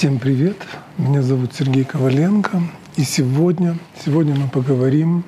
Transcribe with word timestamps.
Всем 0.00 0.18
привет! 0.18 0.56
Меня 0.96 1.20
зовут 1.20 1.52
Сергей 1.54 1.84
Коваленко. 1.84 2.62
И 2.96 3.02
сегодня, 3.02 3.76
сегодня 4.02 4.34
мы 4.34 4.48
поговорим 4.48 5.24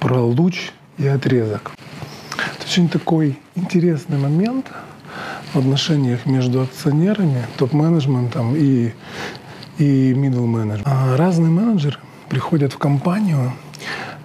про 0.00 0.20
луч 0.20 0.72
и 0.96 1.06
отрезок. 1.06 1.70
Это 2.32 2.64
очень 2.64 2.88
такой 2.88 3.38
интересный 3.54 4.18
момент 4.18 4.66
в 5.54 5.58
отношениях 5.60 6.26
между 6.26 6.62
акционерами, 6.62 7.46
топ-менеджментом 7.58 8.56
и, 8.56 8.92
и 9.78 10.12
middle 10.14 10.46
менеджментом. 10.46 11.14
Разные 11.14 11.50
менеджеры 11.50 11.98
приходят 12.28 12.72
в 12.72 12.78
компанию 12.78 13.52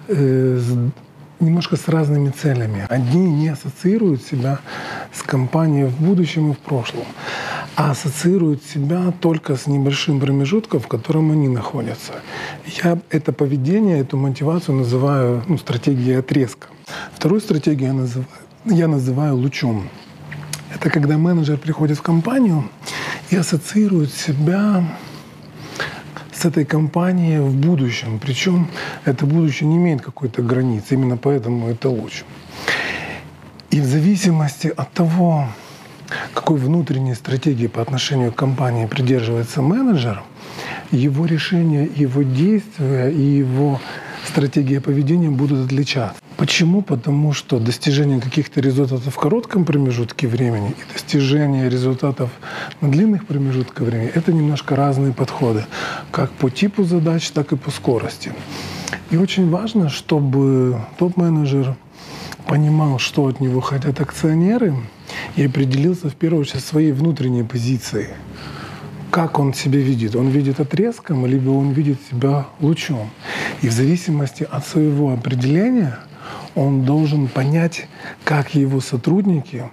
э, 0.08 0.58
с 0.58 0.76
немножко 1.38 1.76
с 1.76 1.86
разными 1.88 2.30
целями. 2.30 2.86
Одни 2.88 3.30
не 3.30 3.48
ассоциируют 3.48 4.22
себя 4.22 4.58
с 5.12 5.22
компанией 5.22 5.84
в 5.84 6.00
будущем 6.00 6.50
и 6.50 6.54
в 6.54 6.58
прошлом, 6.58 7.04
а 7.76 7.90
ассоциируют 7.90 8.62
себя 8.64 9.12
только 9.20 9.56
с 9.56 9.66
небольшим 9.66 10.20
промежутком, 10.20 10.80
в 10.80 10.88
котором 10.88 11.32
они 11.32 11.48
находятся. 11.48 12.12
Я 12.82 12.98
это 13.10 13.32
поведение, 13.32 14.00
эту 14.00 14.16
мотивацию 14.16 14.76
называю 14.76 15.42
ну, 15.48 15.58
стратегией 15.58 16.18
отрезка. 16.18 16.68
Вторую 17.12 17.40
стратегию 17.40 17.88
я 17.88 17.94
называю, 17.94 18.28
я 18.64 18.88
называю 18.88 19.36
лучом. 19.36 19.88
Это 20.72 20.90
когда 20.90 21.18
менеджер 21.18 21.58
приходит 21.58 21.98
в 21.98 22.02
компанию 22.02 22.68
и 23.30 23.36
ассоциирует 23.36 24.12
себя 24.12 24.84
с 26.32 26.44
этой 26.44 26.64
компанией 26.64 27.38
в 27.38 27.54
будущем. 27.54 28.20
Причем 28.20 28.68
это 29.04 29.26
будущее 29.26 29.68
не 29.68 29.76
имеет 29.76 30.02
какой-то 30.02 30.42
границы, 30.42 30.94
именно 30.94 31.16
поэтому 31.16 31.68
это 31.68 31.88
лучше. 31.88 32.24
И 33.70 33.80
в 33.80 33.84
зависимости 33.84 34.72
от 34.76 34.92
того, 34.92 35.48
какой 36.32 36.58
внутренней 36.58 37.14
стратегии 37.14 37.66
по 37.66 37.82
отношению 37.82 38.32
к 38.32 38.36
компании 38.36 38.86
придерживается 38.86 39.62
менеджер, 39.62 40.22
его 40.90 41.26
решения, 41.26 41.88
его 41.94 42.22
действия 42.22 43.08
и 43.08 43.20
его 43.20 43.80
стратегия 44.26 44.80
поведения 44.80 45.30
будут 45.30 45.66
отличаться. 45.66 46.20
Почему? 46.36 46.82
Потому 46.82 47.32
что 47.32 47.60
достижение 47.60 48.20
каких-то 48.20 48.60
результатов 48.60 49.14
в 49.14 49.18
коротком 49.18 49.64
промежутке 49.64 50.26
времени 50.26 50.70
и 50.70 50.92
достижение 50.92 51.70
результатов 51.70 52.30
на 52.80 52.90
длинных 52.90 53.26
промежутках 53.26 53.86
времени— 53.86 54.10
это 54.14 54.32
немножко 54.32 54.74
разные 54.74 55.12
подходы, 55.12 55.64
как 56.10 56.32
по 56.32 56.50
типу 56.50 56.82
задач, 56.84 57.30
так 57.30 57.52
и 57.52 57.56
по 57.56 57.70
скорости. 57.70 58.32
И 59.10 59.16
очень 59.16 59.48
важно, 59.48 59.88
чтобы 59.88 60.80
топ-менеджер 60.98 61.76
понимал, 62.46 62.98
что 62.98 63.26
от 63.26 63.40
него 63.40 63.60
хотят 63.60 64.00
акционеры, 64.00 64.74
и 65.36 65.44
определился 65.44 66.08
в 66.08 66.14
первую 66.14 66.42
очередь 66.42 66.64
своей 66.64 66.92
внутренней 66.92 67.44
позицией— 67.44 68.08
как 69.14 69.38
он 69.38 69.54
себя 69.54 69.78
видит. 69.78 70.16
Он 70.16 70.28
видит 70.28 70.58
отрезком, 70.58 71.24
либо 71.24 71.50
он 71.50 71.70
видит 71.70 71.98
себя 72.10 72.46
лучом. 72.58 73.10
И 73.62 73.68
в 73.68 73.72
зависимости 73.72 74.42
от 74.50 74.66
своего 74.66 75.12
определения 75.12 76.00
он 76.56 76.84
должен 76.84 77.28
понять, 77.28 77.86
как 78.24 78.56
его 78.56 78.80
сотрудники 78.80 79.70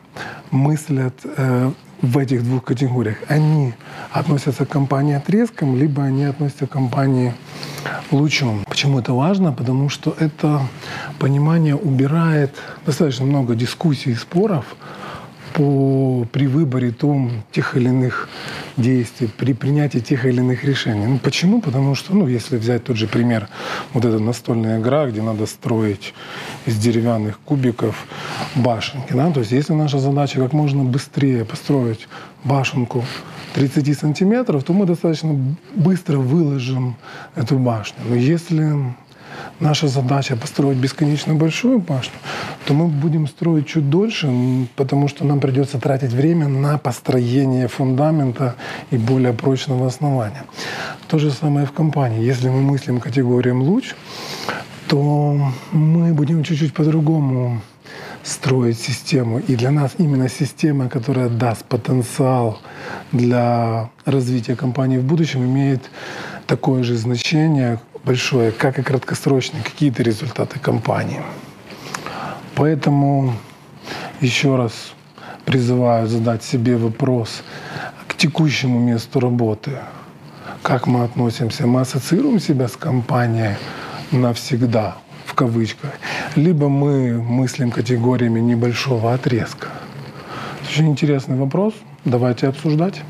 мыслят 0.51 1.15
э, 1.23 1.71
в 2.01 2.17
этих 2.17 2.43
двух 2.43 2.63
категориях. 2.63 3.17
Они 3.27 3.73
относятся 4.11 4.65
к 4.65 4.69
компании 4.69 5.15
отрезком, 5.15 5.77
либо 5.77 6.03
они 6.03 6.25
относятся 6.25 6.67
к 6.67 6.71
компании 6.71 7.33
лучом. 8.11 8.63
Почему 8.67 8.99
это 8.99 9.13
важно? 9.13 9.53
Потому 9.53 9.89
что 9.89 10.15
это 10.19 10.61
понимание 11.19 11.75
убирает 11.75 12.55
достаточно 12.85 13.25
много 13.25 13.55
дискуссий 13.55 14.11
и 14.11 14.15
споров 14.15 14.65
по, 15.53 16.25
при 16.31 16.47
выборе 16.47 16.91
том, 16.91 17.43
тех 17.51 17.75
или 17.75 17.89
иных 17.89 18.29
действий, 18.81 19.29
при 19.37 19.53
принятии 19.53 19.99
тех 19.99 20.25
или 20.25 20.37
иных 20.37 20.63
решений. 20.63 21.05
Ну, 21.05 21.19
почему? 21.19 21.61
Потому 21.61 21.95
что, 21.95 22.15
ну, 22.15 22.27
если 22.27 22.57
взять 22.57 22.83
тот 22.83 22.97
же 22.97 23.07
пример, 23.07 23.47
вот 23.93 24.05
эта 24.05 24.19
настольная 24.19 24.79
игра, 24.79 25.07
где 25.07 25.21
надо 25.21 25.45
строить 25.45 26.13
из 26.65 26.77
деревянных 26.77 27.39
кубиков 27.39 28.07
башенки. 28.55 29.13
Да? 29.13 29.31
То 29.31 29.41
есть 29.41 29.51
если 29.51 29.73
наша 29.73 29.99
задача 29.99 30.39
как 30.39 30.53
можно 30.53 30.83
быстрее 30.83 31.45
построить 31.45 32.07
башенку 32.43 33.05
30 33.53 33.97
сантиметров, 33.97 34.63
то 34.63 34.73
мы 34.73 34.85
достаточно 34.85 35.35
быстро 35.75 36.17
выложим 36.17 36.95
эту 37.35 37.57
башню. 37.57 37.99
Но 38.07 38.15
если 38.15 38.75
наша 39.61 39.87
задача 39.87 40.35
построить 40.35 40.77
бесконечно 40.77 41.33
большую 41.35 41.79
башню, 41.79 42.13
то 42.65 42.73
мы 42.73 42.87
будем 42.87 43.27
строить 43.27 43.67
чуть 43.67 43.89
дольше, 43.89 44.27
потому 44.75 45.07
что 45.07 45.25
нам 45.25 45.39
придется 45.39 45.79
тратить 45.79 46.11
время 46.11 46.47
на 46.47 46.77
построение 46.77 47.67
фундамента 47.67 48.55
и 48.91 48.97
более 48.97 49.33
прочного 49.33 49.87
основания. 49.87 50.43
То 51.07 51.19
же 51.19 51.31
самое 51.31 51.65
в 51.65 51.71
компании. 51.71 52.23
Если 52.23 52.49
мы 52.49 52.61
мыслим 52.61 52.99
категориям 52.99 53.61
луч, 53.61 53.95
то 54.87 55.37
мы 55.71 56.13
будем 56.13 56.43
чуть-чуть 56.43 56.73
по-другому 56.73 57.61
строить 58.23 58.79
систему. 58.79 59.39
И 59.39 59.55
для 59.55 59.71
нас 59.71 59.91
именно 59.97 60.29
система, 60.29 60.89
которая 60.89 61.29
даст 61.29 61.65
потенциал 61.65 62.59
для 63.11 63.89
развития 64.05 64.55
компании 64.55 64.97
в 64.97 65.03
будущем, 65.03 65.43
имеет 65.43 65.89
такое 66.45 66.83
же 66.83 66.95
значение, 66.95 67.79
большое, 68.03 68.51
как 68.51 68.79
и 68.79 68.81
краткосрочные 68.81 69.63
какие-то 69.63 70.03
результаты 70.03 70.59
компании. 70.59 71.21
Поэтому 72.55 73.33
еще 74.19 74.55
раз 74.55 74.93
призываю 75.45 76.07
задать 76.07 76.43
себе 76.43 76.77
вопрос 76.77 77.43
к 78.07 78.15
текущему 78.15 78.79
месту 78.79 79.19
работы. 79.19 79.71
Как 80.61 80.87
мы 80.87 81.03
относимся? 81.03 81.65
Мы 81.65 81.81
ассоциируем 81.81 82.39
себя 82.39 82.67
с 82.67 82.75
компанией 82.75 83.55
навсегда, 84.11 84.97
в 85.25 85.33
кавычках, 85.33 85.91
либо 86.35 86.69
мы 86.69 87.21
мыслим 87.21 87.71
категориями 87.71 88.39
небольшого 88.39 89.13
отрезка. 89.13 89.69
Очень 90.69 90.89
интересный 90.89 91.37
вопрос. 91.37 91.73
Давайте 92.05 92.47
обсуждать. 92.47 93.01